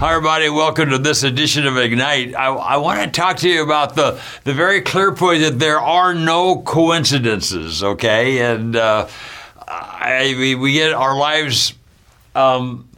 Hi, 0.00 0.14
everybody. 0.14 0.48
Welcome 0.48 0.90
to 0.90 0.98
this 0.98 1.24
edition 1.24 1.66
of 1.66 1.76
Ignite. 1.76 2.32
I, 2.36 2.54
I 2.54 2.76
want 2.76 3.02
to 3.02 3.10
talk 3.10 3.38
to 3.38 3.48
you 3.48 3.64
about 3.64 3.96
the, 3.96 4.22
the 4.44 4.54
very 4.54 4.80
clear 4.80 5.12
point 5.12 5.42
that 5.42 5.58
there 5.58 5.80
are 5.80 6.14
no 6.14 6.60
coincidences, 6.62 7.82
okay? 7.82 8.38
And 8.38 8.76
uh, 8.76 9.08
I, 9.66 10.36
we, 10.38 10.54
we 10.54 10.74
get 10.74 10.92
our 10.92 11.18
lives 11.18 11.74
um, 12.36 12.88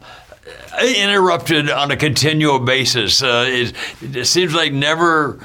interrupted 0.79 1.71
on 1.71 1.89
a 1.89 1.97
continual 1.97 2.59
basis. 2.59 3.23
Uh, 3.23 3.45
it, 3.47 3.73
it 4.03 4.25
seems 4.25 4.53
like 4.53 4.71
never 4.71 5.39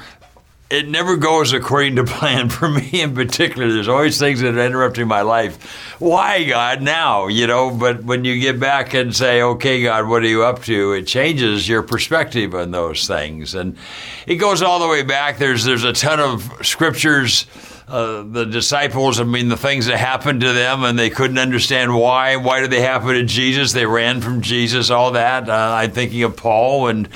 it 0.69 0.87
never 0.89 1.15
goes 1.15 1.53
according 1.53 1.95
to 1.95 2.03
plan 2.03 2.49
for 2.49 2.67
me 2.67 3.01
in 3.01 3.13
particular. 3.13 3.71
There's 3.71 3.87
always 3.87 4.19
things 4.19 4.41
that 4.41 4.55
are 4.55 4.65
interrupting 4.65 5.07
my 5.07 5.21
life. 5.21 5.95
Why, 5.99 6.43
God, 6.43 6.81
now? 6.81 7.27
You 7.27 7.47
know, 7.47 7.71
but 7.71 8.03
when 8.03 8.25
you 8.25 8.39
get 8.39 8.59
back 8.59 8.93
and 8.93 9.15
say, 9.15 9.41
okay, 9.41 9.83
God, 9.83 10.07
what 10.07 10.23
are 10.23 10.27
you 10.27 10.43
up 10.43 10.63
to? 10.63 10.93
It 10.93 11.07
changes 11.07 11.67
your 11.67 11.83
perspective 11.83 12.53
on 12.53 12.71
those 12.71 13.07
things. 13.07 13.55
And 13.55 13.77
it 14.25 14.35
goes 14.35 14.61
all 14.61 14.79
the 14.79 14.87
way 14.87 15.03
back. 15.03 15.37
There's, 15.37 15.63
there's 15.63 15.85
a 15.85 15.93
ton 15.93 16.19
of 16.19 16.51
scriptures. 16.65 17.45
Uh, 17.87 18.23
the 18.23 18.45
disciples, 18.45 19.17
I 19.19 19.23
mean, 19.23 19.47
the 19.47 19.55
things 19.55 19.85
that 19.85 19.97
happened 19.97 20.41
to 20.41 20.51
them, 20.51 20.83
and 20.83 20.99
they 20.99 21.09
couldn't 21.09 21.37
understand 21.37 21.95
why. 21.95 22.35
Why 22.35 22.59
did 22.59 22.69
they 22.69 22.81
happen 22.81 23.13
to 23.13 23.23
Jesus? 23.23 23.71
They 23.71 23.85
ran 23.85 24.19
from 24.19 24.41
Jesus, 24.41 24.89
all 24.89 25.11
that. 25.11 25.47
Uh, 25.47 25.53
I'm 25.53 25.91
thinking 25.91 26.23
of 26.23 26.35
Paul 26.35 26.89
and 26.89 27.07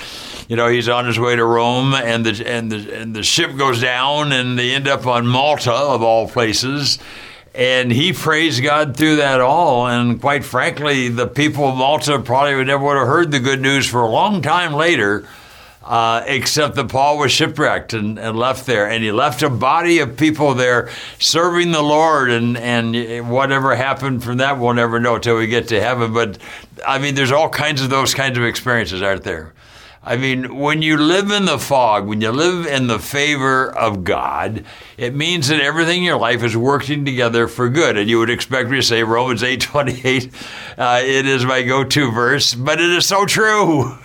you 0.52 0.58
know, 0.58 0.68
he's 0.68 0.90
on 0.90 1.06
his 1.06 1.18
way 1.18 1.38
to 1.38 1.46
Rome, 1.46 1.94
and 1.94 2.26
the 2.26 2.46
and 2.46 2.70
the 2.70 2.94
and 2.94 3.16
the 3.16 3.24
ship 3.24 3.56
goes 3.56 3.80
down, 3.80 4.34
and 4.34 4.60
they 4.60 4.74
end 4.74 4.86
up 4.86 5.08
on 5.08 5.26
Malta 5.26 5.72
of 5.72 6.04
all 6.04 6.28
places. 6.28 7.00
And 7.56 7.90
he 7.90 8.12
praised 8.12 8.62
God 8.62 8.98
through 8.98 9.16
that 9.16 9.40
all. 9.40 9.88
And 9.88 10.20
quite 10.20 10.44
frankly, 10.44 11.08
the 11.08 11.28
people 11.28 11.70
of 11.70 11.78
Malta 11.78 12.20
probably 12.20 12.56
would 12.56 12.68
never 12.68 12.84
would 12.84 12.98
have 12.98 13.08
heard 13.08 13.32
the 13.32 13.40
good 13.40 13.62
news 13.62 13.88
for 13.88 14.02
a 14.02 14.10
long 14.10 14.42
time 14.42 14.74
later, 14.74 15.26
uh, 15.84 16.24
except 16.28 16.76
that 16.76 16.90
Paul 16.90 17.18
was 17.18 17.32
shipwrecked 17.32 17.94
and, 17.94 18.20
and, 18.20 18.38
left 18.38 18.66
there. 18.66 18.88
And 18.88 19.04
he 19.04 19.12
left 19.12 19.42
a 19.42 19.50
body 19.50 20.00
of 20.00 20.16
people 20.16 20.54
there 20.54 20.90
serving 21.18 21.72
the 21.72 21.82
Lord. 21.82 22.30
And, 22.30 22.58
and 22.58 23.30
whatever 23.30 23.76
happened 23.76 24.24
from 24.24 24.38
that, 24.38 24.60
we'll 24.60 24.74
never 24.74 25.00
know 25.00 25.18
till 25.18 25.38
we 25.38 25.48
get 25.48 25.68
to 25.70 25.82
heaven. 25.82 26.14
But 26.14 26.38
I 26.86 27.00
mean, 27.00 27.16
there's 27.16 27.32
all 27.32 27.50
kinds 27.50 27.82
of 27.82 27.90
those 27.90 28.14
kinds 28.14 28.38
of 28.38 28.44
experiences, 28.44 29.02
aren't 29.02 29.24
there? 29.24 29.54
I 30.04 30.18
mean, 30.18 30.58
when 30.58 30.82
you 30.82 30.98
live 30.98 31.30
in 31.30 31.46
the 31.46 31.60
fog, 31.60 32.08
when 32.08 32.22
you 32.22 32.32
live 32.32 32.66
in 32.66 32.88
the 32.88 32.98
favor 32.98 33.72
of 33.72 34.04
God, 34.04 34.66
it 34.98 35.14
means 35.14 35.50
that 35.50 35.62
everything 35.62 36.00
in 36.00 36.04
your 36.04 36.18
life 36.18 36.44
is 36.44 36.58
working 36.58 37.06
together 37.06 37.48
for 37.48 37.70
good. 37.70 37.98
And 37.98 38.10
you 38.10 38.18
would 38.18 38.32
expect 38.32 38.72
me 38.72 38.78
to 38.78 38.84
say 38.84 39.04
Romans 39.04 39.44
8 39.44 39.62
28. 39.62 40.32
Uh, 40.76 41.02
it 41.04 41.28
is 41.28 41.46
my 41.46 41.62
go 41.62 41.84
to 41.84 42.12
verse, 42.12 42.56
but 42.56 42.82
it 42.82 42.90
is 42.90 43.06
so 43.06 43.28
true. 43.28 43.96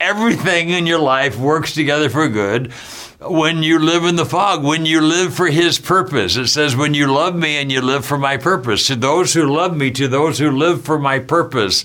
Everything 0.00 0.70
in 0.70 0.86
your 0.86 0.98
life 0.98 1.38
works 1.38 1.74
together 1.74 2.08
for 2.08 2.26
good 2.26 2.72
when 3.20 3.62
you 3.62 3.78
live 3.78 4.04
in 4.04 4.16
the 4.16 4.24
fog, 4.24 4.64
when 4.64 4.86
you 4.86 5.02
live 5.02 5.34
for 5.34 5.48
his 5.48 5.78
purpose. 5.78 6.36
It 6.36 6.48
says, 6.48 6.74
when 6.74 6.94
you 6.94 7.12
love 7.12 7.34
me 7.34 7.56
and 7.58 7.70
you 7.70 7.82
live 7.82 8.06
for 8.06 8.18
my 8.18 8.38
purpose. 8.38 8.86
To 8.86 8.96
those 8.96 9.34
who 9.34 9.44
love 9.44 9.76
me, 9.76 9.90
to 9.92 10.08
those 10.08 10.38
who 10.38 10.50
live 10.50 10.84
for 10.84 10.98
my 10.98 11.18
purpose. 11.18 11.84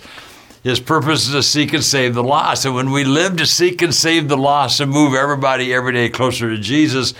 His 0.63 0.79
purpose 0.79 1.27
is 1.27 1.33
to 1.33 1.43
seek 1.43 1.73
and 1.73 1.83
save 1.83 2.13
the 2.13 2.23
lost. 2.23 2.65
And 2.65 2.75
when 2.75 2.91
we 2.91 3.03
live 3.03 3.37
to 3.37 3.45
seek 3.45 3.81
and 3.81 3.93
save 3.93 4.27
the 4.27 4.37
lost 4.37 4.79
and 4.79 4.91
move 4.91 5.13
everybody 5.13 5.73
every 5.73 5.93
day 5.93 6.09
closer 6.09 6.49
to 6.49 6.57
Jesus, 6.57 7.13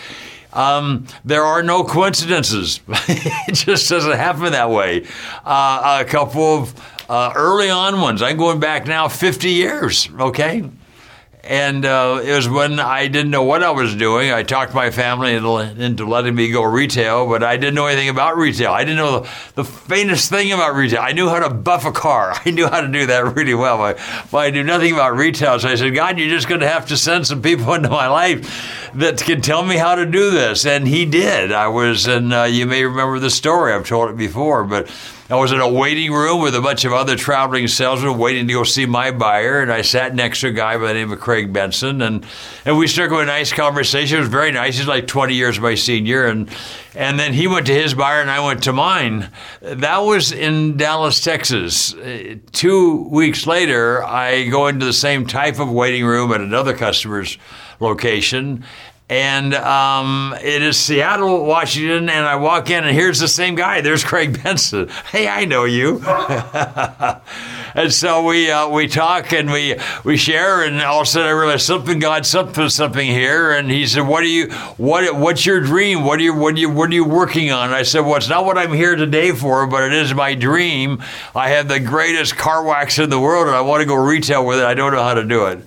um, 0.51 1.05
there 1.23 1.43
are 1.43 1.63
no 1.63 1.83
coincidences. 1.83 2.81
it 2.87 3.53
just 3.53 3.89
doesn't 3.89 4.17
happen 4.17 4.51
that 4.51 4.69
way. 4.69 5.05
Uh, 5.45 6.03
a 6.05 6.09
couple 6.09 6.57
of 6.57 7.09
uh, 7.09 7.31
early 7.35 7.69
on 7.69 8.01
ones, 8.01 8.21
I'm 8.21 8.37
going 8.37 8.59
back 8.59 8.85
now 8.85 9.07
50 9.07 9.49
years, 9.49 10.09
okay? 10.19 10.69
And 11.41 11.85
uh, 11.85 12.21
it 12.21 12.33
was 12.33 12.49
when 12.49 12.81
I 12.81 13.07
didn't 13.07 13.31
know 13.31 13.43
what 13.43 13.63
I 13.63 13.71
was 13.71 13.95
doing. 13.95 14.29
I 14.29 14.43
talked 14.43 14.73
my 14.73 14.91
family 14.91 15.33
into, 15.33 16.05
letting 16.05 16.35
me 16.35 16.51
go 16.51 16.63
retail, 16.63 17.27
but 17.27 17.43
I 17.43 17.55
didn't 17.55 17.75
know 17.75 17.85
anything 17.85 18.09
about 18.09 18.35
retail. 18.35 18.71
I 18.71 18.83
didn't 18.83 18.97
know 18.97 19.21
the, 19.21 19.29
the 19.55 19.63
faintest 19.63 20.29
thing 20.29 20.51
about 20.51 20.75
retail. 20.75 20.99
I 20.99 21.13
knew 21.13 21.29
how 21.29 21.39
to 21.39 21.49
buff 21.49 21.85
a 21.85 21.93
car. 21.93 22.33
I 22.45 22.51
knew 22.51 22.67
how 22.67 22.81
to 22.81 22.89
do 22.89 23.05
that 23.05 23.35
really 23.35 23.53
well, 23.53 23.77
but, 23.77 23.99
but 24.31 24.37
I 24.39 24.49
knew 24.49 24.63
nothing 24.63 24.93
about 24.93 25.15
retail. 25.15 25.57
So 25.59 25.69
I 25.69 25.75
said, 25.75 25.95
God, 25.95 26.19
you're 26.19 26.29
just 26.29 26.49
going 26.49 26.61
to 26.61 26.67
have 26.67 26.87
to 26.87 26.97
send 26.97 27.25
some 27.25 27.41
people 27.41 27.73
into 27.75 27.89
my 27.89 28.07
life 28.07 28.91
that 28.95 29.19
can 29.21 29.41
tell 29.41 29.63
me 29.65 29.77
how 29.77 29.95
to 29.95 30.05
do 30.05 30.31
this. 30.31 30.65
And 30.65 30.85
He 30.85 31.05
did. 31.05 31.53
I 31.53 31.69
was, 31.69 32.05
and 32.05 32.33
uh, 32.33 32.43
you 32.43 32.65
may 32.65 32.83
remember 32.83 33.17
the 33.17 33.29
story. 33.29 33.71
I've 33.73 33.87
told 33.87 34.09
it 34.09 34.17
before, 34.17 34.65
but 34.65 34.89
I 35.31 35.35
was 35.35 35.51
in 35.51 35.59
a 35.59 35.69
waiting 35.69 36.11
room 36.11 36.41
with 36.41 36.55
a 36.55 36.61
bunch 36.61 36.85
of 36.85 36.91
other 36.91 37.15
traveling 37.15 37.67
salesmen 37.67 38.17
waiting 38.17 38.47
to 38.47 38.53
go 38.53 38.63
see 38.63 38.87
my 38.87 39.11
buyer, 39.11 39.61
and 39.61 39.71
I 39.71 39.83
sat 39.83 40.15
next 40.15 40.41
to 40.41 40.47
a 40.47 40.51
guy 40.51 40.75
by 40.75 40.87
the 40.87 40.95
name 40.95 41.11
of 41.11 41.19
Craig 41.19 41.53
Benson, 41.53 42.01
and 42.01 42.25
and 42.65 42.79
we 42.79 42.87
struck 42.87 43.11
up 43.11 43.19
a 43.19 43.25
nice 43.25 43.53
conversation. 43.53 44.17
It 44.17 44.21
was 44.21 44.29
very 44.29 44.51
nice. 44.51 44.79
He's 44.79 44.87
like 44.87 45.05
20 45.05 45.35
years 45.35 45.59
my 45.59 45.75
senior, 45.75 46.25
and 46.25 46.49
and 46.95 47.19
then 47.19 47.33
he 47.33 47.45
went 47.45 47.67
to 47.67 47.73
his 47.75 47.93
buyer, 47.93 48.21
and 48.21 48.31
I 48.31 48.43
went 48.43 48.63
to 48.63 48.73
mine. 48.73 49.29
That 49.61 49.99
was 49.99 50.31
in 50.31 50.77
Dallas, 50.77 51.21
Texas. 51.21 51.93
Two 52.51 53.07
weeks 53.09 53.45
later, 53.45 54.03
I 54.03 54.47
go 54.47 54.65
into 54.65 54.87
the 54.87 54.93
same 54.93 55.27
type 55.27 55.59
of 55.59 55.71
waiting 55.71 56.05
room 56.05 56.31
at 56.31 56.41
another 56.41 56.75
customer's 56.75 57.37
location 57.79 58.65
and 59.09 59.55
um, 59.55 60.35
it 60.39 60.61
is 60.61 60.77
Seattle, 60.77 61.43
Washington. 61.43 62.09
And 62.09 62.27
I 62.27 62.35
walk 62.35 62.69
in, 62.69 62.83
and 62.83 62.95
here's 62.95 63.19
the 63.19 63.27
same 63.27 63.55
guy. 63.55 63.81
There's 63.81 64.03
Craig 64.03 64.41
Benson. 64.41 64.89
Hey, 65.09 65.27
I 65.27 65.45
know 65.45 65.63
you. 65.63 66.03
and 67.73 67.91
so 67.91 68.23
we 68.23 68.51
uh, 68.51 68.69
we 68.69 68.87
talk 68.87 69.33
and 69.33 69.51
we 69.51 69.75
we 70.03 70.17
share, 70.17 70.61
and 70.63 70.79
all 70.81 71.01
of 71.01 71.07
a 71.07 71.09
sudden 71.09 71.27
I 71.27 71.31
realize 71.31 71.65
something 71.65 71.97
God 71.97 72.27
something 72.27 72.69
something 72.69 73.07
here. 73.07 73.51
And 73.51 73.71
he 73.71 73.87
said, 73.87 74.01
"What 74.01 74.21
are 74.21 74.27
you? 74.27 74.51
What 74.77 75.15
what's 75.15 75.47
your 75.47 75.61
dream? 75.61 76.03
What 76.03 76.19
are 76.19 76.23
you 76.23 76.35
what 76.35 76.53
are 76.53 76.59
you 76.59 76.69
what 76.69 76.91
are 76.91 76.93
you 76.93 77.05
working 77.05 77.51
on?" 77.51 77.67
And 77.67 77.75
I 77.75 77.81
said, 77.81 78.01
"Well, 78.01 78.17
it's 78.17 78.29
not 78.29 78.45
what 78.45 78.59
I'm 78.59 78.73
here 78.73 78.95
today 78.95 79.31
for, 79.31 79.65
but 79.65 79.81
it 79.83 79.93
is 79.93 80.13
my 80.13 80.35
dream. 80.35 81.01
I 81.33 81.49
have 81.49 81.67
the 81.67 81.79
greatest 81.79 82.37
car 82.37 82.63
wax 82.63 82.99
in 82.99 83.09
the 83.09 83.19
world, 83.19 83.47
and 83.47 83.55
I 83.55 83.61
want 83.61 83.81
to 83.81 83.87
go 83.87 83.95
retail 83.95 84.45
with 84.45 84.59
it. 84.59 84.65
I 84.65 84.75
don't 84.75 84.93
know 84.93 85.03
how 85.03 85.15
to 85.15 85.25
do 85.25 85.47
it." 85.47 85.59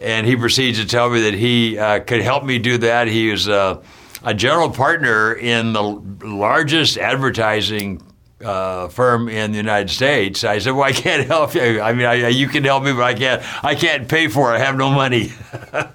And 0.00 0.26
he 0.26 0.36
proceeds 0.36 0.78
to 0.78 0.86
tell 0.86 1.10
me 1.10 1.22
that 1.22 1.34
he 1.34 1.78
uh, 1.78 2.00
could 2.00 2.22
help 2.22 2.44
me 2.44 2.58
do 2.58 2.78
that. 2.78 3.08
He 3.08 3.30
was 3.30 3.48
uh, 3.48 3.82
a 4.22 4.34
general 4.34 4.70
partner 4.70 5.34
in 5.34 5.72
the 5.72 5.82
largest 5.82 6.98
advertising 6.98 8.02
uh, 8.44 8.88
firm 8.88 9.28
in 9.28 9.50
the 9.50 9.56
United 9.56 9.90
States. 9.90 10.44
I 10.44 10.58
said, 10.58 10.72
"Well, 10.72 10.84
I 10.84 10.92
can't 10.92 11.26
help 11.26 11.54
you. 11.54 11.80
I 11.80 11.92
mean, 11.92 12.06
I, 12.06 12.28
you 12.28 12.48
can 12.48 12.64
help 12.64 12.84
me, 12.84 12.92
but 12.92 13.02
I 13.02 13.14
can't. 13.14 13.64
I 13.64 13.74
can't 13.74 14.08
pay 14.08 14.28
for 14.28 14.52
it. 14.52 14.56
I 14.56 14.58
have 14.60 14.76
no 14.76 14.90
money." 14.90 15.32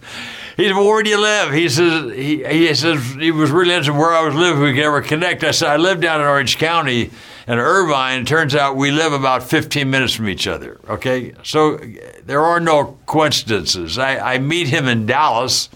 He 0.56 0.68
said, 0.68 0.76
well, 0.76 0.86
where 0.86 1.02
do 1.02 1.10
you 1.10 1.20
live? 1.20 1.52
He 1.52 1.68
says, 1.68 2.14
he, 2.14 2.46
he 2.46 2.74
says, 2.76 3.04
he 3.16 3.32
was 3.32 3.50
really 3.50 3.74
interested 3.74 3.98
where 3.98 4.14
I 4.14 4.24
was 4.24 4.36
living. 4.36 4.62
We 4.62 4.74
could 4.74 4.84
ever 4.84 5.02
connect. 5.02 5.44
I 5.44 5.50
said, 5.50 5.70
I 5.70 5.78
live 5.78 6.00
down 6.00 6.22
in 6.22 6.28
Orange 6.28 6.60
County 6.60 7.10
in 7.48 7.60
Irvine. 7.60 8.26
Turns 8.26 8.56
out 8.56 8.76
we 8.76 8.92
live 8.92 9.14
about 9.14 9.44
15 9.44 9.90
minutes 9.90 10.14
from 10.14 10.30
each 10.30 10.48
other. 10.48 10.80
Okay. 10.88 11.34
So 11.44 11.78
there 12.26 12.42
are 12.42 12.60
no 12.60 12.98
coincidences. 13.06 13.98
I, 13.98 14.36
I 14.36 14.40
meet 14.40 14.68
him 14.68 14.88
in 14.88 15.06
Dallas 15.06 15.70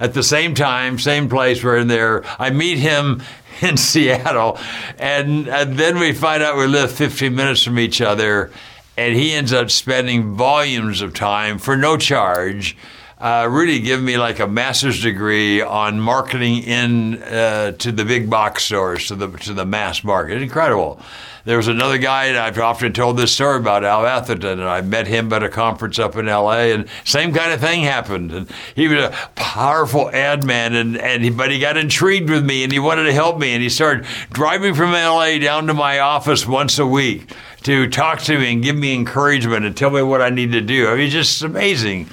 at 0.00 0.14
the 0.14 0.22
same 0.22 0.54
time, 0.54 0.98
same 0.98 1.28
place. 1.28 1.62
We're 1.62 1.78
in 1.78 1.88
there. 1.88 2.24
I 2.40 2.50
meet 2.50 2.78
him 2.78 3.22
in 3.60 3.76
Seattle. 3.76 4.58
And, 4.98 5.48
and 5.48 5.78
then 5.78 5.98
we 5.98 6.12
find 6.12 6.42
out 6.42 6.56
we 6.56 6.66
live 6.66 6.90
15 6.92 7.34
minutes 7.34 7.62
from 7.62 7.78
each 7.78 8.00
other. 8.00 8.50
And 8.96 9.14
he 9.14 9.32
ends 9.32 9.52
up 9.52 9.70
spending 9.70 10.34
volumes 10.34 11.02
of 11.02 11.14
time 11.14 11.58
for 11.58 11.76
no 11.76 11.96
charge 11.96 12.76
uh, 13.20 13.48
really 13.50 13.80
give 13.80 14.02
me 14.02 14.16
like 14.16 14.38
a 14.38 14.46
master's 14.46 15.02
degree 15.02 15.60
on 15.60 16.00
marketing 16.00 16.62
in 16.62 17.22
uh, 17.22 17.72
to 17.72 17.90
the 17.90 18.04
big 18.04 18.30
box 18.30 18.64
stores, 18.64 19.08
to 19.08 19.16
the 19.16 19.28
to 19.38 19.52
the 19.54 19.66
mass 19.66 20.04
market. 20.04 20.40
Incredible. 20.40 21.00
There 21.44 21.56
was 21.56 21.68
another 21.68 21.96
guy, 21.96 22.26
and 22.26 22.36
I've 22.36 22.58
often 22.58 22.92
told 22.92 23.16
this 23.16 23.32
story 23.32 23.56
about 23.56 23.82
Al 23.82 24.04
Atherton, 24.04 24.60
and 24.60 24.68
I 24.68 24.82
met 24.82 25.06
him 25.06 25.32
at 25.32 25.42
a 25.42 25.48
conference 25.48 25.98
up 25.98 26.14
in 26.16 26.28
L.A., 26.28 26.72
and 26.74 26.86
same 27.04 27.32
kind 27.32 27.52
of 27.52 27.60
thing 27.60 27.84
happened. 27.84 28.32
And 28.32 28.50
he 28.74 28.86
was 28.86 29.04
a 29.04 29.30
powerful 29.34 30.10
ad 30.10 30.44
man, 30.44 30.74
and, 30.74 30.98
and 30.98 31.24
he, 31.24 31.30
but 31.30 31.50
he 31.50 31.58
got 31.58 31.78
intrigued 31.78 32.28
with 32.28 32.44
me, 32.44 32.64
and 32.64 32.72
he 32.72 32.78
wanted 32.78 33.04
to 33.04 33.14
help 33.14 33.38
me, 33.38 33.54
and 33.54 33.62
he 33.62 33.70
started 33.70 34.04
driving 34.30 34.74
from 34.74 34.94
L.A. 34.94 35.38
down 35.38 35.66
to 35.68 35.74
my 35.74 36.00
office 36.00 36.46
once 36.46 36.78
a 36.78 36.86
week 36.86 37.32
to 37.62 37.88
talk 37.88 38.20
to 38.22 38.38
me 38.38 38.52
and 38.52 38.62
give 38.62 38.76
me 38.76 38.94
encouragement 38.94 39.64
and 39.64 39.74
tell 39.74 39.88
me 39.88 40.02
what 40.02 40.20
I 40.20 40.28
need 40.28 40.52
to 40.52 40.60
do. 40.60 40.88
I 40.88 40.96
mean, 40.96 41.08
just 41.08 41.40
amazing 41.40 42.08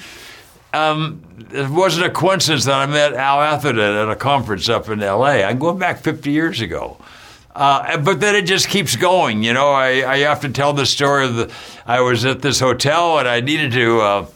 um, 0.76 1.22
it 1.52 1.70
wasn't 1.70 2.06
a 2.06 2.10
coincidence 2.10 2.66
that 2.66 2.76
I 2.76 2.86
met 2.86 3.14
Al 3.14 3.42
Atherton 3.42 3.80
at 3.80 4.10
a 4.10 4.16
conference 4.16 4.68
up 4.68 4.90
in 4.90 5.02
L.A. 5.02 5.44
I'm 5.44 5.60
going 5.60 5.80
back 5.80 6.00
50 6.00 6.32
years 6.32 6.62
ago. 6.62 6.98
Uh, 7.56 7.98
but 7.98 8.20
then 8.20 8.36
it 8.36 8.46
just 8.46 8.68
keeps 8.68 8.98
going. 8.98 9.42
You 9.42 9.54
know, 9.54 9.70
I, 9.70 10.12
I 10.12 10.18
have 10.20 10.42
to 10.42 10.50
tell 10.50 10.74
the 10.74 10.86
story 10.86 11.26
of 11.26 11.36
the, 11.36 11.54
I 11.86 12.02
was 12.02 12.26
at 12.26 12.42
this 12.42 12.60
hotel 12.60 13.18
and 13.18 13.28
I 13.28 13.40
needed 13.40 13.72
to 13.72 14.02
uh, 14.02 14.28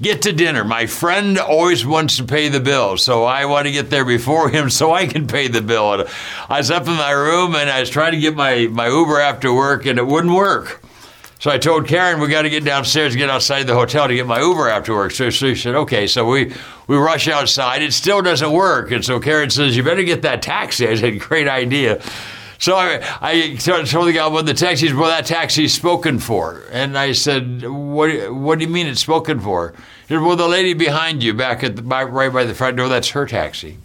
get 0.00 0.22
to 0.22 0.32
dinner. 0.32 0.64
My 0.64 0.86
friend 0.86 1.38
always 1.38 1.84
wants 1.84 2.16
to 2.16 2.24
pay 2.24 2.48
the 2.48 2.60
bill, 2.60 2.96
so 2.96 3.24
I 3.24 3.44
want 3.44 3.66
to 3.66 3.72
get 3.72 3.90
there 3.90 4.06
before 4.06 4.48
him 4.48 4.70
so 4.70 4.92
I 4.92 5.06
can 5.06 5.26
pay 5.26 5.48
the 5.48 5.60
bill. 5.60 5.92
And 5.92 6.08
I 6.48 6.56
was 6.56 6.70
up 6.70 6.86
in 6.88 6.94
my 6.94 7.10
room 7.10 7.54
and 7.54 7.68
I 7.68 7.80
was 7.80 7.90
trying 7.90 8.12
to 8.12 8.18
get 8.18 8.34
my, 8.34 8.66
my 8.68 8.88
Uber 8.88 9.20
after 9.20 9.52
work 9.52 9.84
and 9.84 9.98
it 9.98 10.06
wouldn't 10.06 10.34
work. 10.34 10.82
So 11.40 11.50
I 11.50 11.56
told 11.56 11.88
Karen 11.88 12.20
we 12.20 12.28
got 12.28 12.42
to 12.42 12.50
get 12.50 12.64
downstairs, 12.64 13.16
get 13.16 13.30
outside 13.30 13.66
the 13.66 13.74
hotel 13.74 14.06
to 14.06 14.14
get 14.14 14.26
my 14.26 14.40
Uber 14.40 14.68
after 14.68 14.94
work. 14.94 15.10
So, 15.12 15.30
she 15.30 15.54
said, 15.54 15.74
okay. 15.74 16.06
So 16.06 16.26
we 16.26 16.54
we 16.86 16.96
rush 16.96 17.28
outside. 17.28 17.82
It 17.82 17.94
still 17.94 18.20
doesn't 18.20 18.52
work, 18.52 18.90
and 18.90 19.04
so 19.04 19.18
Karen 19.18 19.48
says, 19.48 19.76
you 19.76 19.82
better 19.82 20.02
get 20.02 20.22
that 20.22 20.42
taxi. 20.42 20.86
I 20.86 20.94
said, 20.96 21.18
great 21.18 21.48
idea. 21.48 22.02
So 22.58 22.76
I, 22.76 23.00
I 23.22 23.54
told 23.56 23.86
the 24.06 24.12
guy, 24.12 24.26
well, 24.26 24.42
the 24.42 24.52
taxi's, 24.52 24.92
well, 24.92 25.08
that 25.08 25.24
taxi's 25.24 25.72
spoken 25.72 26.18
for. 26.18 26.64
And 26.70 26.98
I 26.98 27.12
said, 27.12 27.66
what, 27.66 28.34
what 28.34 28.58
do 28.58 28.66
you 28.66 28.70
mean 28.70 28.86
it's 28.86 29.00
spoken 29.00 29.40
for? 29.40 29.72
He 30.06 30.14
said, 30.14 30.20
well, 30.20 30.36
the 30.36 30.46
lady 30.46 30.74
behind 30.74 31.22
you 31.22 31.32
back 31.32 31.64
at 31.64 31.76
the, 31.76 31.82
by, 31.82 32.04
right 32.04 32.30
by 32.30 32.44
the 32.44 32.54
front 32.54 32.76
door, 32.76 32.90
that's 32.90 33.08
her 33.10 33.24
taxi. 33.24 33.78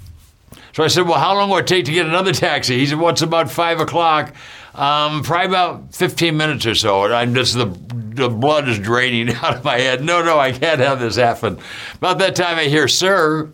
So 0.76 0.84
I 0.84 0.88
said, 0.88 1.08
well, 1.08 1.18
how 1.18 1.34
long 1.36 1.50
will 1.50 1.60
it 1.60 1.68
take 1.68 1.86
to 1.86 1.94
get 1.94 2.06
another 2.06 2.34
taxi? 2.34 2.78
He 2.78 2.86
said, 2.86 3.00
well, 3.00 3.12
it's 3.12 3.22
about 3.22 3.50
5 3.50 3.80
o'clock. 3.80 4.36
Um, 4.74 5.24
probably 5.24 5.48
about 5.48 5.96
15 5.96 6.36
minutes 6.36 6.66
or 6.66 6.76
so. 6.76 7.06
And 7.06 7.14
I'm 7.14 7.34
just, 7.34 7.54
the, 7.54 7.68
the 7.68 8.28
blood 8.28 8.68
is 8.68 8.78
draining 8.78 9.34
out 9.36 9.56
of 9.56 9.64
my 9.64 9.78
head. 9.78 10.04
No, 10.04 10.22
no, 10.22 10.38
I 10.38 10.52
can't 10.52 10.82
have 10.82 11.00
this 11.00 11.16
happen. 11.16 11.60
About 11.94 12.18
that 12.18 12.36
time, 12.36 12.58
I 12.58 12.66
hear, 12.66 12.90
sir, 12.90 13.50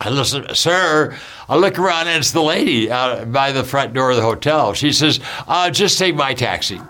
I 0.00 0.08
listen, 0.08 0.54
sir. 0.54 1.18
I 1.50 1.56
look 1.56 1.78
around 1.78 2.08
and 2.08 2.16
it's 2.16 2.32
the 2.32 2.40
lady 2.40 2.86
by 2.86 3.52
the 3.52 3.62
front 3.62 3.92
door 3.92 4.12
of 4.12 4.16
the 4.16 4.22
hotel. 4.22 4.72
She 4.72 4.90
says, 4.90 5.20
uh, 5.46 5.68
just 5.68 5.98
take 5.98 6.14
my 6.14 6.32
taxi. 6.32 6.80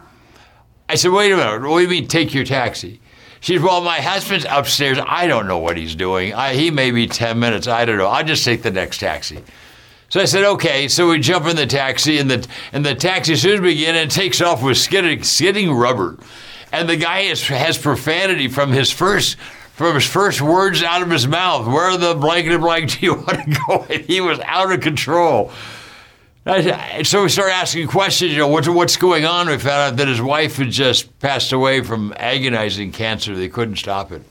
I 0.88 0.94
said, 0.94 1.10
wait 1.10 1.32
a 1.32 1.36
minute. 1.36 1.68
What 1.68 1.78
do 1.78 1.82
you 1.82 1.88
mean, 1.88 2.06
take 2.06 2.32
your 2.32 2.44
taxi? 2.44 3.00
She 3.40 3.58
well, 3.58 3.82
my 3.82 4.00
husband's 4.00 4.46
upstairs. 4.48 4.98
I 5.04 5.26
don't 5.26 5.46
know 5.46 5.58
what 5.58 5.76
he's 5.76 5.94
doing. 5.94 6.34
I, 6.34 6.54
he 6.54 6.70
may 6.70 6.90
be 6.90 7.06
10 7.06 7.38
minutes. 7.38 7.66
I 7.66 7.84
don't 7.84 7.98
know. 7.98 8.08
I'll 8.08 8.24
just 8.24 8.44
take 8.44 8.62
the 8.62 8.70
next 8.70 8.98
taxi. 8.98 9.42
So 10.08 10.20
I 10.20 10.24
said, 10.24 10.44
okay. 10.44 10.88
So 10.88 11.10
we 11.10 11.20
jump 11.20 11.46
in 11.46 11.56
the 11.56 11.66
taxi, 11.66 12.18
and 12.18 12.30
the, 12.30 12.46
and 12.72 12.84
the 12.84 12.94
taxi, 12.94 13.34
as 13.34 13.42
soon 13.42 13.54
as 13.54 13.60
we 13.60 13.76
get 13.76 13.94
in, 13.94 14.08
takes 14.08 14.40
off 14.40 14.62
with 14.62 14.76
skidding, 14.76 15.22
skidding 15.22 15.72
rubber. 15.72 16.18
And 16.72 16.88
the 16.88 16.96
guy 16.96 17.22
has, 17.24 17.46
has 17.46 17.78
profanity 17.78 18.48
from 18.48 18.72
his 18.72 18.90
first 18.90 19.36
from 19.78 19.94
his 19.94 20.06
first 20.06 20.42
words 20.42 20.82
out 20.82 21.02
of 21.02 21.10
his 21.10 21.28
mouth. 21.28 21.68
Where 21.68 21.96
the 21.96 22.16
blanket 22.16 22.58
blank 22.58 22.98
do 22.98 23.06
you 23.06 23.14
want 23.14 23.28
to 23.28 23.60
go? 23.68 23.86
And 23.88 24.04
he 24.04 24.20
was 24.20 24.40
out 24.40 24.72
of 24.72 24.80
control. 24.80 25.52
Uh, 26.48 27.04
so 27.04 27.24
we 27.24 27.28
started 27.28 27.52
asking 27.52 27.86
questions. 27.88 28.32
You 28.32 28.38
know, 28.38 28.48
what's, 28.48 28.66
what's 28.66 28.96
going 28.96 29.26
on? 29.26 29.48
We 29.48 29.58
found 29.58 29.92
out 29.92 29.96
that 29.98 30.08
his 30.08 30.22
wife 30.22 30.56
had 30.56 30.70
just 30.70 31.18
passed 31.18 31.52
away 31.52 31.82
from 31.82 32.14
agonizing 32.16 32.90
cancer. 32.90 33.36
They 33.36 33.50
couldn't 33.50 33.76
stop 33.76 34.12
it. 34.12 34.22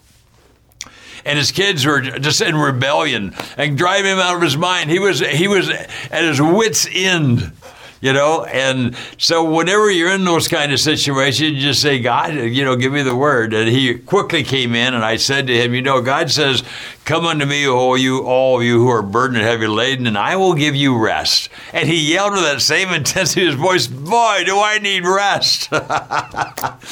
And 1.24 1.38
his 1.38 1.52
kids 1.52 1.86
were 1.86 2.02
just 2.02 2.42
in 2.42 2.56
rebellion 2.56 3.36
and 3.56 3.78
driving 3.78 4.14
him 4.14 4.18
out 4.18 4.36
of 4.36 4.42
his 4.42 4.58
mind. 4.58 4.90
He 4.90 4.98
was 4.98 5.19
he 5.19 5.48
was 5.48 5.69
at 5.69 6.24
his 6.24 6.42
wits' 6.42 6.88
end 6.92 7.52
you 8.00 8.14
know 8.14 8.44
and 8.46 8.96
so 9.18 9.44
whenever 9.44 9.90
you're 9.90 10.12
in 10.12 10.24
those 10.24 10.48
kind 10.48 10.72
of 10.72 10.80
situations 10.80 11.52
you 11.52 11.60
just 11.60 11.81
say 11.81 12.00
god 12.00 12.34
you 12.34 12.64
know 12.64 12.75
give 12.75 12.94
me 12.94 13.02
the 13.02 13.16
word 13.16 13.54
and 13.54 13.69
he 13.69 13.98
quickly 13.98 14.44
came 14.44 14.75
in 14.75 14.94
and 14.94 15.04
i 15.04 15.16
said 15.16 15.48
to 15.48 15.54
him 15.54 15.74
you 15.74 15.81
know 15.81 16.00
god 16.00 16.30
says 16.30 16.64
come 17.07 17.25
unto 17.25 17.45
me 17.45 17.65
all 17.65 17.98
you 17.98 18.19
all 18.25 18.57
of 18.57 18.63
you 18.65 18.80
who 18.80 18.89
are 18.89 19.01
burdened 19.01 19.38
and 19.38 19.48
heavy 19.48 19.65
laden 19.65 20.06
and 20.06 20.18
i 20.18 20.36
will 20.36 20.54
give 20.54 20.75
you 20.75 21.01
rest. 21.01 21.48
And 21.71 21.88
he 21.88 22.13
yelled 22.13 22.33
with 22.33 22.42
that 22.42 22.62
same 22.62 22.89
intensity 22.89 23.44
in 23.44 23.48
his 23.48 23.56
voice 23.56 23.88
boy 23.88 24.44
do 24.45 24.59
i 24.59 24.77
need 24.77 25.06
rest. 25.06 25.69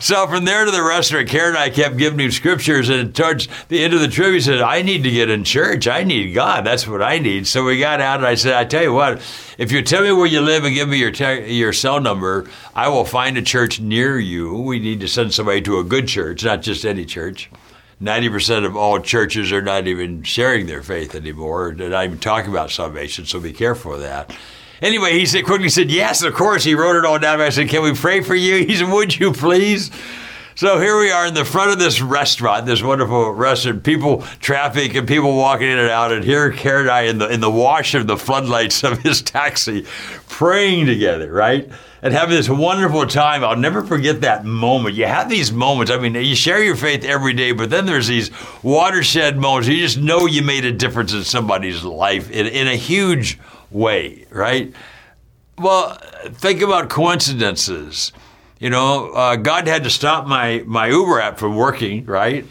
So 0.00 0.26
from 0.26 0.44
there 0.44 0.66
to 0.66 0.70
the 0.70 0.82
restaurant 0.82 1.30
karen 1.30 1.54
and 1.54 1.58
i 1.58 1.70
kept 1.70 1.96
giving 1.96 2.20
him 2.20 2.30
scriptures 2.30 2.90
and 2.90 3.14
towards 3.14 3.48
the 3.68 3.82
end 3.82 3.94
of 3.94 4.00
the 4.00 4.08
trip 4.08 4.34
he 4.34 4.40
said 4.40 4.60
i 4.60 4.82
need 4.82 5.02
to 5.04 5.10
get 5.10 5.30
in 5.30 5.44
church. 5.44 5.88
I 5.88 6.04
need 6.04 6.34
god. 6.34 6.66
That's 6.66 6.86
what 6.86 7.00
i 7.00 7.18
need. 7.18 7.46
So 7.46 7.64
we 7.64 7.78
got 7.78 8.02
out 8.02 8.18
and 8.18 8.26
i 8.26 8.34
said 8.34 8.52
i 8.52 8.66
tell 8.66 8.82
you 8.82 8.92
what 8.92 9.22
if 9.56 9.72
you 9.72 9.80
tell 9.80 10.02
me 10.02 10.12
where 10.12 10.26
you 10.26 10.42
live 10.42 10.64
and 10.64 10.74
give 10.74 10.90
me 10.90 10.98
your 10.98 11.10
te- 11.12 11.54
your 11.54 11.72
cell 11.72 12.00
number, 12.00 12.50
I 12.74 12.88
will 12.88 13.06
find 13.06 13.38
a 13.38 13.42
church 13.42 13.80
near 13.80 14.18
you. 14.18 14.58
We 14.58 14.78
need 14.78 15.00
to 15.00 15.08
send 15.08 15.32
somebody 15.32 15.62
to 15.62 15.78
a 15.78 15.84
good 15.84 16.08
church, 16.08 16.44
not 16.44 16.60
just 16.60 16.84
any 16.84 17.06
church. 17.06 17.48
90% 18.02 18.66
of 18.66 18.76
all 18.76 19.00
churches 19.00 19.52
are 19.52 19.62
not 19.62 19.86
even 19.86 20.22
sharing 20.22 20.66
their 20.66 20.82
faith 20.82 21.14
anymore. 21.14 21.74
They're 21.76 21.90
not 21.90 22.04
even 22.04 22.18
talking 22.18 22.50
about 22.50 22.70
salvation, 22.70 23.24
so 23.26 23.40
be 23.40 23.52
careful 23.52 23.94
of 23.94 24.00
that. 24.00 24.36
Anyway, 24.82 25.12
he 25.12 25.24
said 25.24 25.44
quickly 25.44 25.68
said, 25.68 25.90
Yes, 25.90 26.22
of 26.22 26.34
course. 26.34 26.64
He 26.64 26.74
wrote 26.74 26.96
it 26.96 27.04
all 27.04 27.18
down. 27.18 27.40
I 27.40 27.48
said, 27.50 27.68
Can 27.68 27.82
we 27.82 27.94
pray 27.94 28.20
for 28.20 28.34
you? 28.34 28.66
He 28.66 28.76
said, 28.76 28.90
Would 28.90 29.18
you 29.18 29.32
please? 29.32 29.90
So 30.56 30.78
here 30.78 30.96
we 30.96 31.10
are 31.10 31.26
in 31.26 31.34
the 31.34 31.44
front 31.44 31.72
of 31.72 31.80
this 31.80 32.00
restaurant, 32.00 32.64
this 32.64 32.80
wonderful 32.80 33.32
restaurant. 33.32 33.82
People, 33.82 34.22
traffic, 34.38 34.94
and 34.94 35.06
people 35.06 35.36
walking 35.36 35.66
in 35.68 35.80
and 35.80 35.90
out. 35.90 36.12
And 36.12 36.22
here, 36.22 36.52
Karen 36.52 36.82
and 36.82 36.90
I, 36.90 37.02
in 37.02 37.18
the 37.18 37.28
in 37.28 37.40
the 37.40 37.50
wash 37.50 37.94
of 37.94 38.06
the 38.06 38.16
floodlights 38.16 38.84
of 38.84 39.00
his 39.00 39.20
taxi, 39.20 39.84
praying 40.28 40.86
together, 40.86 41.32
right? 41.32 41.68
And 42.02 42.14
having 42.14 42.36
this 42.36 42.48
wonderful 42.48 43.04
time. 43.08 43.42
I'll 43.42 43.56
never 43.56 43.82
forget 43.82 44.20
that 44.20 44.44
moment. 44.44 44.94
You 44.94 45.06
have 45.06 45.28
these 45.28 45.50
moments. 45.50 45.90
I 45.90 45.98
mean, 45.98 46.14
you 46.14 46.36
share 46.36 46.62
your 46.62 46.76
faith 46.76 47.02
every 47.02 47.32
day, 47.32 47.50
but 47.50 47.70
then 47.70 47.84
there's 47.84 48.06
these 48.06 48.30
watershed 48.62 49.36
moments. 49.36 49.66
You 49.66 49.78
just 49.78 49.98
know 49.98 50.26
you 50.26 50.42
made 50.42 50.64
a 50.64 50.72
difference 50.72 51.12
in 51.12 51.24
somebody's 51.24 51.82
life 51.82 52.30
in, 52.30 52.46
in 52.46 52.68
a 52.68 52.76
huge 52.76 53.40
way, 53.72 54.26
right? 54.30 54.72
Well, 55.58 55.94
think 56.26 56.62
about 56.62 56.90
coincidences. 56.90 58.12
You 58.58 58.70
know, 58.70 59.10
uh, 59.10 59.36
God 59.36 59.66
had 59.66 59.84
to 59.84 59.90
stop 59.90 60.26
my, 60.26 60.62
my 60.66 60.88
Uber 60.88 61.20
app 61.20 61.38
from 61.38 61.56
working, 61.56 62.04
right? 62.06 62.46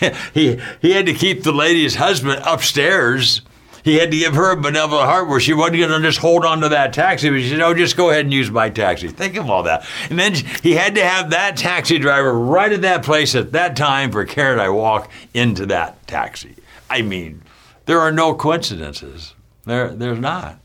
he, 0.34 0.60
he 0.80 0.92
had 0.92 1.06
to 1.06 1.14
keep 1.14 1.42
the 1.42 1.52
lady's 1.52 1.96
husband 1.96 2.42
upstairs. 2.44 3.40
He 3.82 3.98
had 3.98 4.10
to 4.10 4.18
give 4.18 4.34
her 4.34 4.50
a 4.50 4.56
benevolent 4.56 5.08
heart 5.08 5.28
where 5.28 5.38
she 5.38 5.54
wasn't 5.54 5.78
going 5.78 5.90
to 5.90 6.00
just 6.00 6.18
hold 6.18 6.44
on 6.44 6.60
to 6.62 6.68
that 6.70 6.92
taxi. 6.92 7.30
But 7.30 7.40
she 7.40 7.50
said, 7.50 7.60
oh, 7.60 7.72
just 7.72 7.96
go 7.96 8.10
ahead 8.10 8.24
and 8.24 8.34
use 8.34 8.50
my 8.50 8.68
taxi. 8.68 9.08
Think 9.08 9.36
of 9.36 9.48
all 9.48 9.62
that. 9.62 9.86
And 10.10 10.18
then 10.18 10.34
he 10.34 10.72
had 10.72 10.96
to 10.96 11.04
have 11.04 11.30
that 11.30 11.56
taxi 11.56 11.98
driver 11.98 12.36
right 12.36 12.72
at 12.72 12.82
that 12.82 13.04
place 13.04 13.34
at 13.36 13.52
that 13.52 13.76
time 13.76 14.10
for 14.10 14.24
Karen 14.24 14.54
and 14.54 14.60
I 14.60 14.70
walk 14.70 15.10
into 15.34 15.66
that 15.66 16.04
taxi. 16.08 16.56
I 16.90 17.02
mean, 17.02 17.42
there 17.86 18.00
are 18.00 18.10
no 18.10 18.34
coincidences. 18.34 19.34
There, 19.64 19.88
there's 19.90 20.18
not. 20.18 20.58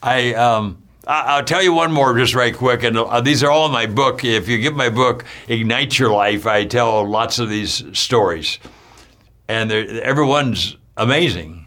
I, 0.00 0.34
um, 0.34 0.80
I'll 1.08 1.44
tell 1.44 1.62
you 1.62 1.72
one 1.72 1.90
more 1.90 2.14
just 2.18 2.34
right 2.34 2.54
quick, 2.54 2.82
and 2.82 2.98
uh, 2.98 3.22
these 3.22 3.42
are 3.42 3.50
all 3.50 3.64
in 3.64 3.72
my 3.72 3.86
book. 3.86 4.24
If 4.24 4.46
you 4.46 4.58
get 4.58 4.76
my 4.76 4.90
book, 4.90 5.24
Ignite 5.48 5.98
Your 5.98 6.10
Life, 6.10 6.46
I 6.46 6.66
tell 6.66 7.08
lots 7.08 7.38
of 7.38 7.48
these 7.48 7.82
stories, 7.98 8.58
and 9.48 9.72
everyone's 9.72 10.76
amazing. 10.98 11.66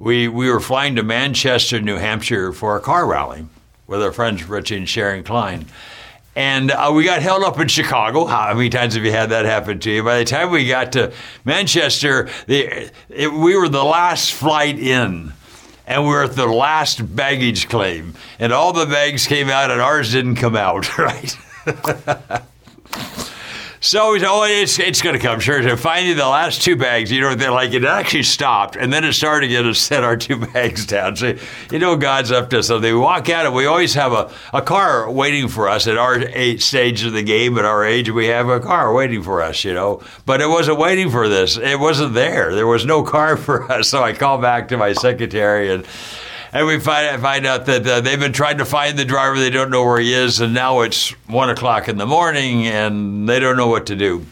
We 0.00 0.26
we 0.26 0.50
were 0.50 0.58
flying 0.58 0.96
to 0.96 1.04
Manchester, 1.04 1.80
New 1.80 1.96
Hampshire, 1.96 2.52
for 2.52 2.76
a 2.76 2.80
car 2.80 3.06
rally 3.06 3.46
with 3.86 4.02
our 4.02 4.10
friends 4.10 4.48
Richie 4.48 4.78
and 4.78 4.88
Sharon 4.88 5.22
Klein. 5.22 5.66
And 6.34 6.72
uh, 6.72 6.90
we 6.92 7.04
got 7.04 7.22
held 7.22 7.44
up 7.44 7.60
in 7.60 7.68
Chicago. 7.68 8.24
How 8.24 8.52
many 8.52 8.68
times 8.68 8.94
have 8.94 9.04
you 9.04 9.12
had 9.12 9.30
that 9.30 9.44
happen 9.44 9.78
to 9.78 9.90
you? 9.92 10.02
By 10.02 10.18
the 10.18 10.24
time 10.24 10.50
we 10.50 10.66
got 10.66 10.90
to 10.92 11.12
Manchester, 11.44 12.30
the, 12.46 12.90
it, 13.10 13.32
we 13.32 13.54
were 13.54 13.68
the 13.68 13.84
last 13.84 14.32
flight 14.32 14.76
in 14.76 15.34
and 15.92 16.06
we're 16.06 16.24
at 16.24 16.34
the 16.34 16.46
last 16.46 17.14
baggage 17.14 17.68
claim, 17.68 18.14
and 18.38 18.50
all 18.50 18.72
the 18.72 18.86
bags 18.86 19.26
came 19.26 19.50
out, 19.50 19.70
and 19.70 19.80
ours 19.80 20.10
didn't 20.10 20.36
come 20.36 20.56
out, 20.56 20.98
right? 20.98 21.36
So 23.84 24.16
said, 24.16 24.28
oh, 24.28 24.44
it's, 24.44 24.78
it's 24.78 25.02
going 25.02 25.14
to 25.14 25.20
come, 25.20 25.40
sure. 25.40 25.60
So 25.60 25.76
finally, 25.76 26.14
the 26.14 26.28
last 26.28 26.62
two 26.62 26.76
bags, 26.76 27.10
you 27.10 27.20
know, 27.20 27.34
they're 27.34 27.50
like, 27.50 27.72
it 27.72 27.84
actually 27.84 28.22
stopped. 28.22 28.76
And 28.76 28.92
then 28.92 29.04
it 29.04 29.12
started 29.12 29.50
again 29.50 29.64
to 29.64 29.74
set 29.74 30.04
our 30.04 30.16
two 30.16 30.36
bags 30.52 30.86
down. 30.86 31.16
So, 31.16 31.34
you 31.72 31.80
know, 31.80 31.96
God's 31.96 32.30
up 32.30 32.48
to 32.50 32.62
something. 32.62 32.94
We 32.94 33.00
walk 33.00 33.28
out 33.28 33.44
and 33.44 33.52
we 33.56 33.66
always 33.66 33.94
have 33.94 34.12
a, 34.12 34.30
a 34.52 34.62
car 34.62 35.10
waiting 35.10 35.48
for 35.48 35.68
us 35.68 35.88
at 35.88 35.98
our 35.98 36.20
age, 36.20 36.62
stage 36.62 37.02
of 37.02 37.12
the 37.12 37.24
game. 37.24 37.58
At 37.58 37.64
our 37.64 37.84
age, 37.84 38.08
we 38.08 38.26
have 38.26 38.48
a 38.48 38.60
car 38.60 38.94
waiting 38.94 39.20
for 39.20 39.42
us, 39.42 39.64
you 39.64 39.74
know. 39.74 40.00
But 40.26 40.40
it 40.40 40.48
wasn't 40.48 40.78
waiting 40.78 41.10
for 41.10 41.28
this. 41.28 41.56
It 41.56 41.80
wasn't 41.80 42.14
there. 42.14 42.54
There 42.54 42.68
was 42.68 42.86
no 42.86 43.02
car 43.02 43.36
for 43.36 43.70
us. 43.70 43.88
So 43.88 44.00
I 44.00 44.12
called 44.12 44.42
back 44.42 44.68
to 44.68 44.76
my 44.76 44.92
secretary 44.92 45.74
and 45.74 45.84
and 46.52 46.66
we 46.66 46.78
find, 46.78 47.20
find 47.22 47.46
out 47.46 47.66
that 47.66 47.86
uh, 47.86 48.00
they've 48.00 48.20
been 48.20 48.32
trying 48.32 48.58
to 48.58 48.64
find 48.64 48.98
the 48.98 49.04
driver. 49.04 49.38
They 49.38 49.50
don't 49.50 49.70
know 49.70 49.84
where 49.84 49.98
he 49.98 50.12
is, 50.12 50.40
and 50.40 50.52
now 50.52 50.80
it's 50.80 51.10
one 51.26 51.48
o'clock 51.48 51.88
in 51.88 51.96
the 51.96 52.06
morning, 52.06 52.66
and 52.66 53.28
they 53.28 53.40
don't 53.40 53.56
know 53.56 53.68
what 53.68 53.86
to 53.86 53.96
do. 53.96 54.26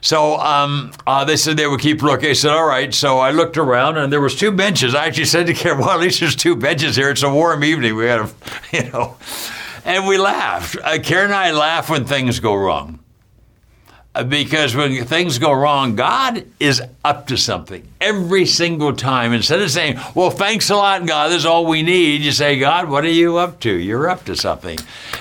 So 0.00 0.36
um, 0.38 0.90
uh, 1.06 1.24
they 1.24 1.36
said 1.36 1.56
they 1.56 1.68
would 1.68 1.80
keep 1.80 2.02
looking. 2.02 2.30
I 2.30 2.32
said, 2.32 2.50
all 2.50 2.66
right. 2.66 2.92
So 2.92 3.20
I 3.20 3.30
looked 3.30 3.56
around, 3.56 3.96
and 3.98 4.12
there 4.12 4.20
was 4.20 4.34
two 4.34 4.50
benches. 4.50 4.96
I 4.96 5.06
actually 5.06 5.26
said 5.26 5.46
to 5.46 5.54
Karen, 5.54 5.78
well, 5.78 5.90
at 5.90 6.00
least 6.00 6.18
there's 6.18 6.34
two 6.34 6.56
benches 6.56 6.96
here. 6.96 7.10
It's 7.10 7.22
a 7.22 7.30
warm 7.30 7.62
evening. 7.62 7.94
We 7.94 8.06
got 8.06 8.28
to, 8.28 8.32
you 8.72 8.90
know. 8.90 9.16
And 9.84 10.06
we 10.06 10.18
laughed. 10.18 10.76
Uh, 10.82 10.98
Karen 11.00 11.26
and 11.26 11.34
I 11.34 11.52
laugh 11.52 11.88
when 11.88 12.04
things 12.04 12.40
go 12.40 12.54
wrong 12.54 12.98
because 14.28 14.76
when 14.76 15.04
things 15.06 15.38
go 15.38 15.52
wrong, 15.52 15.96
God 15.96 16.44
is 16.60 16.82
up 17.02 17.26
to 17.28 17.38
something 17.38 17.88
every 17.98 18.44
single 18.44 18.94
time. 18.94 19.32
Instead 19.32 19.62
of 19.62 19.70
saying, 19.70 19.98
Well, 20.14 20.28
thanks 20.28 20.68
a 20.68 20.76
lot, 20.76 21.06
God, 21.06 21.30
this 21.30 21.38
is 21.38 21.46
all 21.46 21.64
we 21.64 21.82
need, 21.82 22.20
you 22.20 22.32
say, 22.32 22.58
God, 22.58 22.90
what 22.90 23.04
are 23.04 23.10
you 23.10 23.38
up 23.38 23.60
to? 23.60 23.72
You're 23.72 24.10
up 24.10 24.24
to 24.26 24.36
something. 24.36 24.78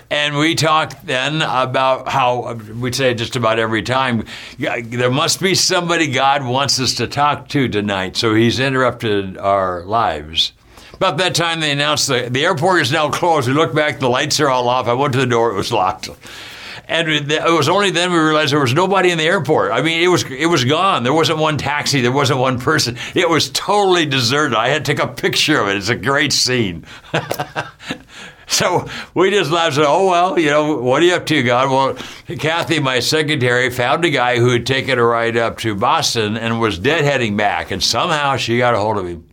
And 0.09 0.35
we 0.35 0.55
talk 0.55 1.01
then 1.03 1.41
about 1.41 2.09
how 2.09 2.53
we 2.53 2.91
say 2.91 3.13
just 3.13 3.37
about 3.37 3.59
every 3.59 3.81
time, 3.81 4.25
there 4.59 5.09
must 5.09 5.41
be 5.41 5.55
somebody 5.55 6.07
God 6.07 6.45
wants 6.45 6.77
us 6.81 6.95
to 6.95 7.07
talk 7.07 7.47
to 7.49 7.69
tonight. 7.69 8.17
So 8.17 8.35
He's 8.35 8.59
interrupted 8.59 9.37
our 9.37 9.85
lives. 9.85 10.51
About 10.93 11.17
that 11.17 11.33
time, 11.33 11.61
they 11.61 11.71
announced 11.71 12.09
the, 12.09 12.27
the 12.29 12.45
airport 12.45 12.81
is 12.81 12.91
now 12.91 13.09
closed. 13.09 13.47
We 13.47 13.53
look 13.53 13.73
back, 13.73 13.99
the 13.99 14.09
lights 14.09 14.39
are 14.41 14.49
all 14.49 14.67
off. 14.67 14.87
I 14.87 14.93
went 14.93 15.13
to 15.13 15.19
the 15.19 15.25
door, 15.25 15.49
it 15.51 15.55
was 15.55 15.71
locked. 15.71 16.09
And 16.91 17.31
it 17.31 17.43
was 17.45 17.69
only 17.69 17.89
then 17.89 18.11
we 18.11 18.17
realized 18.17 18.51
there 18.51 18.59
was 18.59 18.73
nobody 18.73 19.11
in 19.11 19.17
the 19.17 19.23
airport. 19.23 19.71
I 19.71 19.81
mean, 19.81 20.03
it 20.03 20.07
was 20.07 20.23
it 20.29 20.47
was 20.47 20.65
gone. 20.65 21.03
There 21.03 21.13
wasn't 21.13 21.39
one 21.39 21.57
taxi. 21.57 22.01
There 22.01 22.11
wasn't 22.11 22.39
one 22.39 22.59
person. 22.59 22.97
It 23.15 23.29
was 23.29 23.49
totally 23.49 24.05
deserted. 24.05 24.55
I 24.55 24.67
had 24.67 24.85
to 24.85 24.93
take 24.93 25.03
a 25.03 25.07
picture 25.07 25.61
of 25.61 25.69
it. 25.69 25.77
It's 25.77 25.89
a 25.89 25.95
great 25.95 26.33
scene. 26.33 26.85
So 28.51 28.85
we 29.13 29.29
just 29.29 29.49
laughed 29.49 29.67
and 29.67 29.75
said, 29.75 29.85
oh, 29.87 30.09
well, 30.09 30.37
you 30.37 30.49
know, 30.49 30.75
what 30.75 31.01
are 31.01 31.05
you 31.05 31.13
up 31.13 31.25
to, 31.27 31.41
God? 31.41 31.69
Well, 31.71 32.37
Kathy, 32.37 32.81
my 32.81 32.99
secretary, 32.99 33.69
found 33.69 34.03
a 34.03 34.09
guy 34.09 34.39
who 34.39 34.49
had 34.49 34.65
taken 34.65 34.99
a 34.99 35.05
ride 35.05 35.37
up 35.37 35.57
to 35.59 35.73
Boston 35.73 36.35
and 36.35 36.59
was 36.59 36.77
deadheading 36.77 37.37
back. 37.37 37.71
And 37.71 37.81
somehow 37.81 38.35
she 38.35 38.57
got 38.57 38.73
a 38.73 38.77
hold 38.77 38.97
of 38.97 39.07
him. 39.07 39.23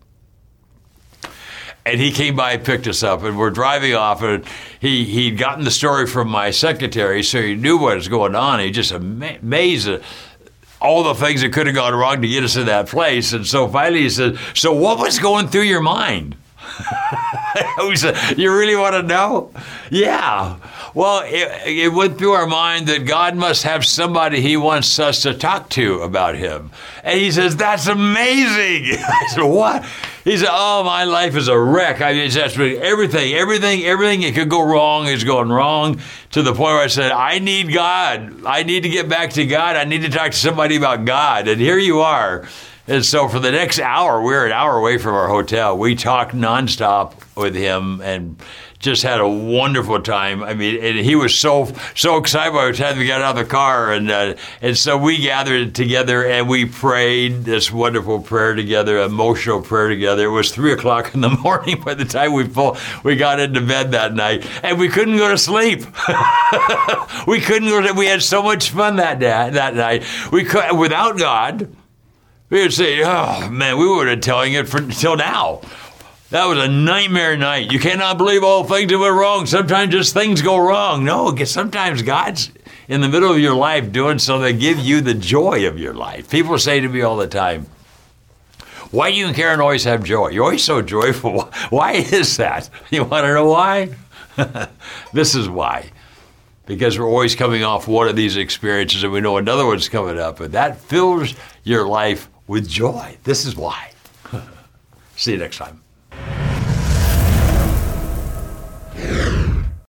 And 1.89 2.01
he 2.01 2.13
came 2.13 2.37
by 2.37 2.53
and 2.53 2.65
picked 2.65 2.87
us 2.87 3.03
up, 3.03 3.23
and 3.23 3.39
we're 3.39 3.51
driving 3.51 3.95
off. 3.95 4.23
And 4.23 4.45
he, 4.79 5.05
he'd 5.05 5.39
gotten 5.39 5.65
the 5.65 5.71
story 5.71 6.07
from 6.07 6.29
my 6.29 6.51
secretary, 6.51 7.23
so 7.23 7.41
he 7.41 7.55
knew 7.55 7.79
what 7.79 7.97
was 7.97 8.09
going 8.09 8.35
on. 8.35 8.61
He 8.61 8.71
just 8.71 8.93
amazed 8.93 9.89
at 9.89 10.03
all 10.81 11.03
the 11.03 11.15
things 11.15 11.41
that 11.41 11.53
could 11.53 11.67
have 11.67 11.75
gone 11.75 11.95
wrong 11.95 12.21
to 12.23 12.29
get 12.29 12.45
us 12.45 12.57
in 12.57 12.67
that 12.67 12.89
place. 12.89 13.33
And 13.33 13.47
so 13.47 13.67
finally 13.69 14.03
he 14.03 14.11
said, 14.11 14.39
So 14.55 14.73
what 14.73 14.99
was 14.99 15.19
going 15.19 15.49
through 15.49 15.63
your 15.63 15.81
mind? 15.81 16.37
You 18.37 18.57
really 18.57 18.77
want 18.77 18.95
to 18.95 19.03
know? 19.03 19.53
Yeah. 19.91 20.57
Well, 20.95 21.23
it, 21.25 21.67
it, 21.67 21.93
went 21.93 22.19
through 22.19 22.33
our 22.33 22.47
mind 22.47 22.89
that 22.89 23.07
God 23.07 23.37
must 23.37 23.63
have 23.63 23.85
somebody 23.85 24.41
he 24.41 24.57
wants 24.57 24.99
us 24.99 25.23
to 25.23 25.35
talk 25.35 25.71
to 25.71 26.01
about 26.03 26.35
him. 26.35 26.71
And 27.03 27.19
he 27.19 27.31
says, 27.31 27.57
That's 27.57 27.87
amazing. 27.87 28.99
I 29.09 29.27
said, 29.29 29.43
What? 29.43 29.85
He 30.25 30.37
said, 30.37 30.49
Oh, 30.51 30.85
my 30.85 31.05
life 31.05 31.37
is 31.37 31.49
a 31.49 31.59
wreck. 31.59 32.01
I 32.01 32.13
mean, 32.13 32.31
everything, 32.31 33.33
everything, 33.33 33.85
everything 33.85 34.21
that 34.23 34.35
could 34.35 34.51
go 34.51 34.63
wrong 34.63 35.07
is 35.07 35.25
going 35.25 35.49
wrong 35.49 36.01
to 36.33 36.43
the 36.43 36.53
point 36.53 36.61
where 36.61 36.85
I 36.85 36.89
said, 36.89 37.13
I 37.13 37.39
need 37.39 37.73
God. 37.73 38.45
I 38.45 38.63
need 38.63 38.83
to 38.83 38.89
get 38.89 39.09
back 39.09 39.31
to 39.31 39.47
God. 39.47 39.77
I 39.77 39.85
need 39.85 40.03
to 40.03 40.11
talk 40.11 40.33
to 40.33 40.37
somebody 40.37 40.77
about 40.77 41.05
God. 41.05 41.49
And 41.49 41.61
here 41.61 41.79
you 41.79 42.01
are. 42.01 42.47
And 42.89 43.05
so 43.05 43.29
for 43.29 43.39
the 43.39 43.51
next 43.51 43.79
hour, 43.81 44.23
we 44.23 44.35
are 44.35 44.47
an 44.47 44.53
hour 44.53 44.79
away 44.79 44.97
from 44.97 45.15
our 45.15 45.29
hotel. 45.29 45.77
We 45.77 45.95
talked 45.95 46.35
nonstop 46.35 47.13
with 47.37 47.55
him 47.55 48.01
and 48.01 48.41
just 48.79 49.03
had 49.03 49.21
a 49.21 49.29
wonderful 49.29 50.01
time. 50.01 50.43
I 50.43 50.55
mean, 50.55 50.83
and 50.83 50.97
he 50.97 51.15
was 51.15 51.39
so 51.39 51.71
so 51.95 52.17
excited 52.17 52.55
by 52.55 52.71
the 52.71 52.73
time 52.73 52.97
we 52.97 53.07
got 53.07 53.21
out 53.21 53.37
of 53.37 53.45
the 53.45 53.51
car, 53.51 53.93
and 53.93 54.11
uh, 54.11 54.37
and 54.63 54.75
so 54.75 54.97
we 54.97 55.19
gathered 55.19 55.75
together 55.75 56.25
and 56.25 56.49
we 56.49 56.65
prayed 56.65 57.45
this 57.45 57.71
wonderful 57.71 58.23
prayer 58.23 58.55
together, 58.55 58.99
emotional 58.99 59.61
prayer 59.61 59.89
together. 59.89 60.25
It 60.25 60.31
was 60.31 60.51
three 60.51 60.73
o'clock 60.73 61.13
in 61.15 61.21
the 61.21 61.29
morning 61.45 61.83
by 61.85 61.93
the 61.93 62.07
time 62.07 62.33
we 62.33 62.49
we 63.05 63.17
got 63.17 63.39
into 63.39 63.61
bed 63.61 63.93
that 63.93 64.15
night, 64.15 64.49
and 64.63 64.79
we 64.79 64.89
couldn't 64.89 65.19
go 65.19 65.29
to 65.29 65.37
sleep. 65.37 65.81
we 67.27 67.41
couldn't 67.41 67.69
go. 67.69 67.83
To, 67.83 67.93
we 67.93 68.07
had 68.07 68.23
so 68.23 68.43
much 68.43 68.71
fun 68.71 68.97
that 68.97 69.19
day, 69.19 69.51
that 69.51 69.75
night. 69.75 70.05
We 70.33 70.45
could 70.45 70.79
without 70.79 71.19
God 71.19 71.77
we 72.51 72.63
would 72.63 72.73
say, 72.73 73.03
oh 73.05 73.51
man, 73.51 73.79
we 73.79 73.89
would 73.89 74.09
have 74.09 74.21
telling 74.21 74.55
it 74.55 74.69
for, 74.69 74.79
until 74.79 75.17
now. 75.17 75.61
That 76.31 76.45
was 76.45 76.59
a 76.59 76.69
nightmare 76.69 77.37
night. 77.39 77.73
You 77.73 77.79
cannot 77.79 78.19
believe 78.19 78.45
all 78.45 78.65
things 78.65 78.91
that 78.91 78.99
went 78.99 79.15
wrong. 79.15 79.47
Sometimes 79.47 79.93
just 79.93 80.13
things 80.13 80.43
go 80.43 80.59
wrong. 80.59 81.05
No, 81.05 81.35
sometimes 81.45 82.03
God's 82.03 82.51
in 82.87 83.01
the 83.01 83.09
middle 83.09 83.31
of 83.31 83.39
your 83.39 83.55
life 83.55 83.93
doing 83.93 84.19
something 84.19 84.55
to 84.55 84.61
give 84.61 84.79
you 84.79 85.01
the 85.01 85.15
joy 85.15 85.67
of 85.67 85.79
your 85.79 85.95
life. 85.95 86.31
People 86.31 86.59
say 86.59 86.81
to 86.81 86.89
me 86.89 87.01
all 87.01 87.17
the 87.17 87.27
time, 87.27 87.67
why 88.91 89.11
do 89.11 89.17
you 89.17 89.27
and 89.27 89.37
Karen 89.37 89.61
always 89.61 89.85
have 89.85 90.03
joy? 90.03 90.29
You're 90.29 90.45
always 90.45 90.65
so 90.65 90.81
joyful. 90.81 91.43
Why 91.71 91.93
is 91.93 92.39
that? 92.39 92.71
You 92.91 93.05
want 93.05 93.25
to 93.25 93.35
know 93.35 93.51
why? 93.51 93.91
this 95.13 95.35
is 95.35 95.47
why. 95.47 95.91
Because 96.65 96.99
we're 96.99 97.07
always 97.07 97.35
coming 97.35 97.65
off 97.65 97.87
one 97.87 98.09
of 98.09 98.17
these 98.17 98.39
experiences 98.39 99.05
and 99.05 99.13
we 99.13 99.21
know 99.21 99.37
another 99.37 99.67
one's 99.67 99.91
coming 99.91 100.19
up, 100.19 100.41
and 100.41 100.55
that 100.55 100.81
fills 100.81 101.35
your 101.65 101.87
life 101.87 102.31
with 102.49 102.69
joy. 102.69 103.17
This 103.23 103.45
is 103.45 103.55
why. 103.55 103.93
See 105.17 105.33
you 105.33 105.39
next 105.39 105.59
time. 105.59 105.83